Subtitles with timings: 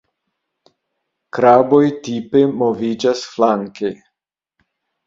[1.37, 3.95] Kraboj tipe moviĝas flanke.